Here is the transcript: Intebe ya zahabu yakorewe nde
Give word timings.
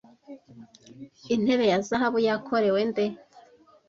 Intebe 1.33 1.63
ya 1.71 1.79
zahabu 1.87 2.19
yakorewe 2.27 2.79
nde 2.89 3.05